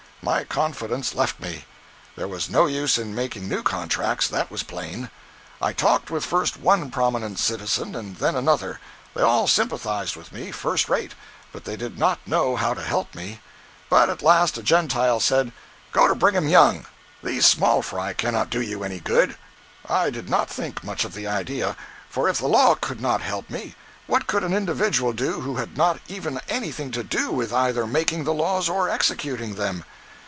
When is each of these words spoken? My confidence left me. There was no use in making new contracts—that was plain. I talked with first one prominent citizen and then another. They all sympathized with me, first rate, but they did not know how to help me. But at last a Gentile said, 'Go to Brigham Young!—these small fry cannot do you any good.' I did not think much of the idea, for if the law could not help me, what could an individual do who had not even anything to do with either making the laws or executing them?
My 0.23 0.43
confidence 0.43 1.15
left 1.15 1.39
me. 1.39 1.65
There 2.15 2.27
was 2.27 2.47
no 2.47 2.67
use 2.67 2.99
in 2.99 3.15
making 3.15 3.49
new 3.49 3.63
contracts—that 3.63 4.51
was 4.51 4.61
plain. 4.61 5.09
I 5.59 5.73
talked 5.73 6.11
with 6.11 6.23
first 6.23 6.57
one 6.57 6.91
prominent 6.91 7.39
citizen 7.39 7.95
and 7.95 8.15
then 8.17 8.35
another. 8.35 8.79
They 9.15 9.23
all 9.23 9.47
sympathized 9.47 10.15
with 10.15 10.31
me, 10.31 10.51
first 10.51 10.89
rate, 10.89 11.15
but 11.51 11.63
they 11.65 11.75
did 11.75 11.97
not 11.97 12.19
know 12.27 12.55
how 12.55 12.75
to 12.75 12.83
help 12.83 13.15
me. 13.15 13.39
But 13.89 14.11
at 14.11 14.21
last 14.21 14.59
a 14.59 14.61
Gentile 14.61 15.19
said, 15.19 15.51
'Go 15.91 16.07
to 16.07 16.13
Brigham 16.13 16.47
Young!—these 16.47 17.47
small 17.47 17.81
fry 17.81 18.13
cannot 18.13 18.51
do 18.51 18.61
you 18.61 18.83
any 18.83 18.99
good.' 18.99 19.37
I 19.89 20.11
did 20.11 20.29
not 20.29 20.51
think 20.51 20.83
much 20.83 21.03
of 21.03 21.15
the 21.15 21.25
idea, 21.25 21.75
for 22.11 22.29
if 22.29 22.37
the 22.37 22.45
law 22.47 22.75
could 22.75 23.01
not 23.01 23.21
help 23.23 23.49
me, 23.49 23.73
what 24.05 24.27
could 24.27 24.43
an 24.43 24.53
individual 24.53 25.13
do 25.13 25.41
who 25.41 25.55
had 25.55 25.75
not 25.77 25.99
even 26.07 26.39
anything 26.47 26.91
to 26.91 27.03
do 27.03 27.31
with 27.31 27.51
either 27.51 27.87
making 27.87 28.23
the 28.23 28.35
laws 28.35 28.69
or 28.69 28.87
executing 28.87 29.55
them? 29.55 29.83